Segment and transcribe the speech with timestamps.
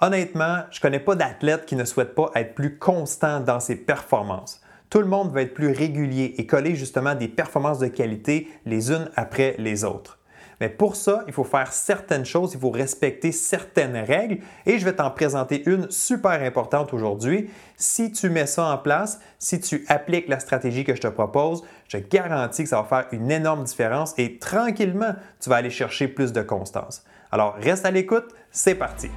[0.00, 3.74] Honnêtement, je ne connais pas d'athlète qui ne souhaite pas être plus constant dans ses
[3.74, 4.60] performances.
[4.90, 8.92] Tout le monde veut être plus régulier et coller justement des performances de qualité les
[8.92, 10.18] unes après les autres.
[10.60, 14.84] Mais pour ça, il faut faire certaines choses, il faut respecter certaines règles et je
[14.84, 17.50] vais t'en présenter une super importante aujourd'hui.
[17.76, 21.64] Si tu mets ça en place, si tu appliques la stratégie que je te propose,
[21.88, 26.08] je garantis que ça va faire une énorme différence et tranquillement, tu vas aller chercher
[26.08, 27.04] plus de constance.
[27.30, 29.10] Alors, reste à l'écoute, c'est parti.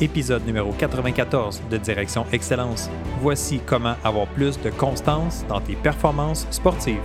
[0.00, 2.90] Épisode numéro 94 de Direction Excellence.
[3.20, 7.00] Voici comment avoir plus de constance dans tes performances sportives.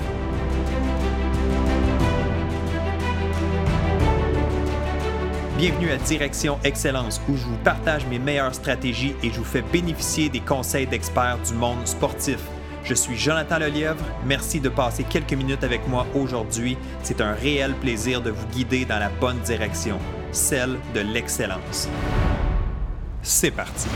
[5.58, 9.64] Bienvenue à Direction Excellence où je vous partage mes meilleures stratégies et je vous fais
[9.64, 12.40] bénéficier des conseils d'experts du monde sportif.
[12.84, 14.06] Je suis Jonathan Lelièvre.
[14.26, 16.78] Merci de passer quelques minutes avec moi aujourd'hui.
[17.04, 20.00] C'est un réel plaisir de vous guider dans la bonne direction,
[20.32, 21.90] celle de l'excellence.
[23.22, 23.90] C'est parti.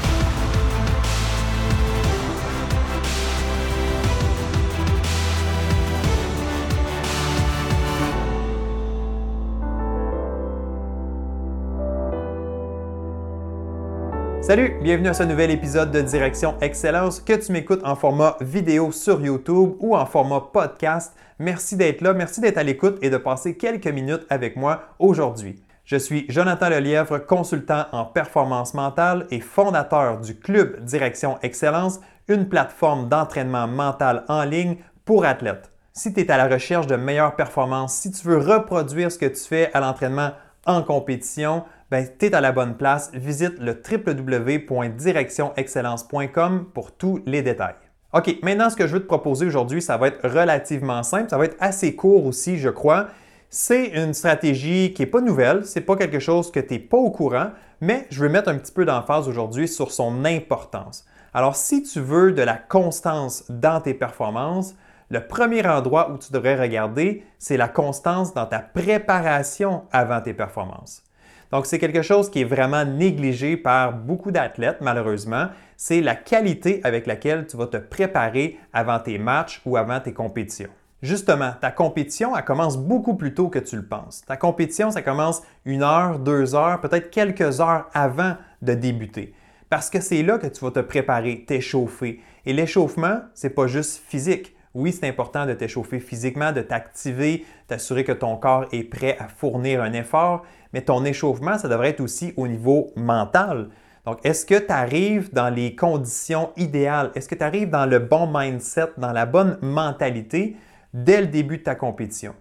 [14.42, 18.92] Salut, bienvenue à ce nouvel épisode de Direction Excellence, que tu m'écoutes en format vidéo
[18.92, 21.16] sur YouTube ou en format podcast.
[21.40, 25.62] Merci d'être là, merci d'être à l'écoute et de passer quelques minutes avec moi aujourd'hui.
[25.84, 32.48] Je suis Jonathan Lelièvre, consultant en performance mentale et fondateur du Club Direction Excellence, une
[32.48, 35.72] plateforme d'entraînement mental en ligne pour athlètes.
[35.94, 39.26] Si tu es à la recherche de meilleures performances, si tu veux reproduire ce que
[39.26, 40.32] tu fais à l'entraînement
[40.66, 43.12] en compétition, ben, tu es à la bonne place.
[43.14, 47.76] Visite le www.directionexcellence.com pour tous les détails.
[48.14, 51.38] OK, maintenant ce que je veux te proposer aujourd'hui, ça va être relativement simple, ça
[51.38, 53.08] va être assez court aussi, je crois.
[53.54, 56.96] C'est une stratégie qui n'est pas nouvelle, c'est pas quelque chose que tu n'es pas
[56.96, 57.50] au courant,
[57.82, 61.06] mais je veux mettre un petit peu d'emphase aujourd'hui sur son importance.
[61.34, 64.74] Alors, si tu veux de la constance dans tes performances,
[65.10, 70.34] le premier endroit où tu devrais regarder, c'est la constance dans ta préparation avant tes
[70.34, 71.04] performances.
[71.52, 75.48] Donc, c'est quelque chose qui est vraiment négligé par beaucoup d'athlètes, malheureusement.
[75.76, 80.14] C'est la qualité avec laquelle tu vas te préparer avant tes matchs ou avant tes
[80.14, 80.70] compétitions.
[81.02, 84.22] Justement, ta compétition, elle commence beaucoup plus tôt que tu le penses.
[84.28, 89.34] Ta compétition, ça commence une heure, deux heures, peut-être quelques heures avant de débuter.
[89.70, 92.22] Parce que c'est là que tu vas te préparer, t'échauffer.
[92.46, 94.56] Et l'échauffement, c'est pas juste physique.
[94.76, 99.28] Oui, c'est important de t'échauffer physiquement, de t'activer, t'assurer que ton corps est prêt à
[99.28, 103.70] fournir un effort, mais ton échauffement, ça devrait être aussi au niveau mental.
[104.06, 107.12] Donc, est-ce que tu arrives dans les conditions idéales?
[107.16, 110.58] Est-ce que tu arrives dans le bon mindset, dans la bonne mentalité?
[110.94, 112.36] Dès le début de ta compétition?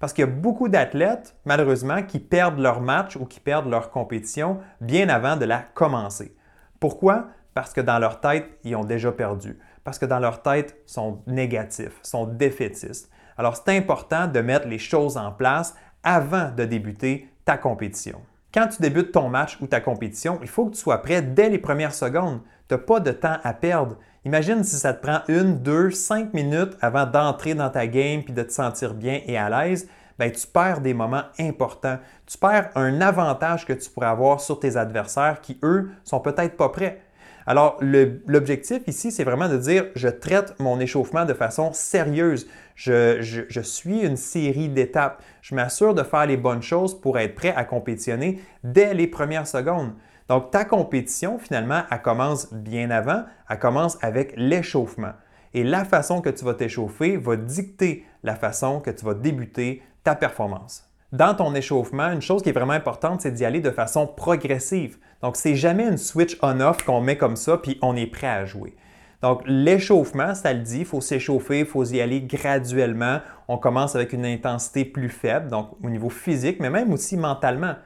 [0.00, 3.90] Parce qu'il y a beaucoup d'athlètes, malheureusement, qui perdent leur match ou qui perdent leur
[3.90, 6.36] compétition bien avant de la commencer.
[6.80, 7.28] Pourquoi?
[7.54, 9.58] Parce que dans leur tête, ils ont déjà perdu.
[9.84, 13.10] Parce que dans leur tête, ils sont négatifs, sont défaitistes.
[13.36, 18.20] Alors, c'est important de mettre les choses en place avant de débuter ta compétition.
[18.52, 21.48] Quand tu débutes ton match ou ta compétition, il faut que tu sois prêt dès
[21.48, 22.40] les premières secondes.
[22.68, 23.96] Tu n'as pas de temps à perdre.
[24.24, 28.32] Imagine si ça te prend une, deux, cinq minutes avant d'entrer dans ta game puis
[28.32, 29.86] de te sentir bien et à l'aise.
[30.18, 31.98] Bien, tu perds des moments importants.
[32.26, 36.56] Tu perds un avantage que tu pourrais avoir sur tes adversaires qui, eux, sont peut-être
[36.56, 37.00] pas prêts.
[37.46, 42.46] Alors, l'objectif ici, c'est vraiment de dire, je traite mon échauffement de façon sérieuse.
[42.74, 45.22] Je, suis une série d'étapes.
[45.42, 49.46] Je m'assure de faire les bonnes choses pour être prêt à compétitionner dès les premières
[49.46, 49.92] secondes.
[50.28, 55.12] Donc, ta compétition, finalement, elle commence bien avant, elle commence avec l'échauffement.
[55.52, 59.82] Et la façon que tu vas t'échauffer va dicter la façon que tu vas débuter
[60.02, 63.70] ta performance dans ton échauffement, une chose qui est vraiment importante, c'est d'y aller de
[63.70, 64.98] façon progressive.
[65.22, 68.44] Donc, c'est jamais une switch on-off qu'on met comme ça, puis on est prêt à
[68.44, 68.74] jouer.
[69.22, 73.20] Donc, l'échauffement, ça le dit, il faut s'échauffer, il faut y aller graduellement.
[73.46, 77.76] On commence avec une intensité plus faible, donc au niveau physique, mais même aussi mentalement.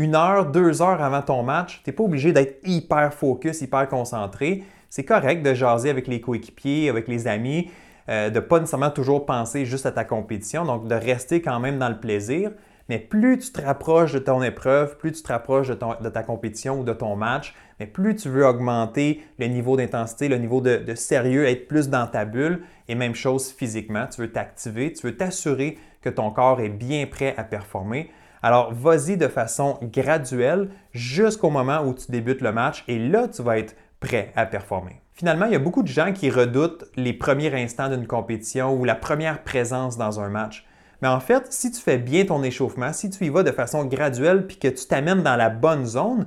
[0.00, 3.86] Une heure, deux heures avant ton match, tu n'es pas obligé d'être hyper focus, hyper
[3.86, 4.64] concentré.
[4.88, 7.70] C'est correct de jaser avec les coéquipiers, avec les amis,
[8.08, 11.60] euh, de ne pas nécessairement toujours penser juste à ta compétition, donc de rester quand
[11.60, 12.50] même dans le plaisir.
[12.88, 16.80] Mais plus tu te rapproches de ton épreuve, plus tu te rapproches de, ta compétition
[16.80, 20.78] ou de ton match, mais plus tu veux augmenter le niveau d'intensité, le niveau de,
[20.78, 22.62] de, sérieux, être plus dans ta bulle.
[22.88, 27.04] Et même chose physiquement, tu veux t'activer, tu veux t'assurer que ton corps est bien
[27.04, 28.10] prêt à performer.
[28.42, 33.42] Alors, vas-y de façon graduelle jusqu'au moment où tu débutes le match et là, tu
[33.42, 35.02] vas être prêt à performer.
[35.12, 38.84] Finalement, il y a beaucoup de gens qui redoutent les premiers instants d'une compétition ou
[38.84, 40.66] la première présence dans un match.
[41.02, 43.84] Mais en fait, si tu fais bien ton échauffement, si tu y vas de façon
[43.84, 46.26] graduelle puis que tu t'amènes dans la bonne zone,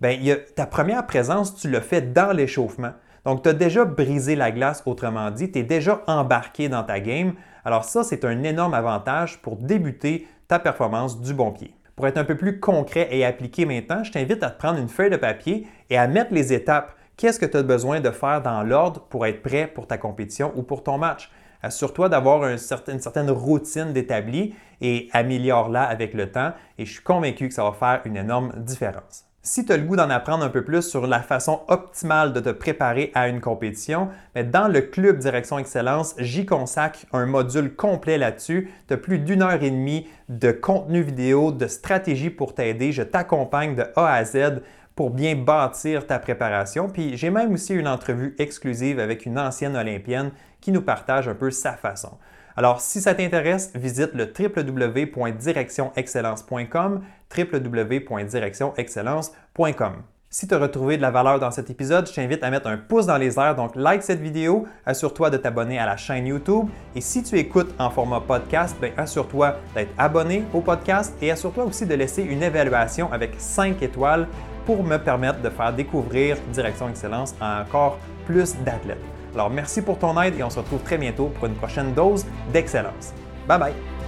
[0.00, 0.18] ben,
[0.56, 2.92] ta première présence, tu l'as fait dans l'échauffement.
[3.24, 7.00] Donc, tu as déjà brisé la glace, autrement dit, tu es déjà embarqué dans ta
[7.00, 7.34] game.
[7.64, 11.74] Alors ça, c'est un énorme avantage pour débuter ta performance du bon pied.
[11.96, 14.88] Pour être un peu plus concret et appliqué maintenant, je t'invite à te prendre une
[14.88, 16.94] feuille de papier et à mettre les étapes.
[17.16, 20.52] Qu'est-ce que tu as besoin de faire dans l'ordre pour être prêt pour ta compétition
[20.56, 21.30] ou pour ton match?
[21.62, 27.48] Assure-toi d'avoir une certaine, routine d'établi et améliore-la avec le temps et je suis convaincu
[27.48, 29.29] que ça va faire une énorme différence.
[29.42, 32.40] Si tu as le goût d'en apprendre un peu plus sur la façon optimale de
[32.40, 38.18] te préparer à une compétition, dans le club Direction Excellence, j'y consacre un module complet
[38.18, 38.70] là-dessus.
[38.86, 42.92] Tu as plus d'une heure et demie de contenu vidéo, de stratégie pour t'aider.
[42.92, 44.60] Je t'accompagne de A à Z
[45.00, 46.90] pour bien bâtir ta préparation.
[46.90, 50.30] Puis j'ai même aussi une entrevue exclusive avec une ancienne Olympienne
[50.60, 52.18] qui nous partage un peu sa façon.
[52.54, 57.00] Alors, si ça t'intéresse, visite le www.directionexcellence.com,
[57.34, 60.02] www.directionexcellence.com.
[60.32, 62.76] Si tu as retrouvé de la valeur dans cet épisode, je t'invite à mettre un
[62.76, 66.68] pouce dans les airs, donc like cette vidéo, assure-toi de t'abonner à la chaîne YouTube
[66.94, 71.64] et si tu écoutes en format podcast, ben, assure-toi d'être abonné au podcast et assure-toi
[71.64, 74.28] aussi de laisser une évaluation avec 5 étoiles
[74.76, 79.02] pour me permettre de faire découvrir Direction Excellence à encore plus d'athlètes.
[79.34, 82.24] Alors merci pour ton aide et on se retrouve très bientôt pour une prochaine dose
[82.52, 83.12] d'excellence.
[83.48, 83.99] Bye bye!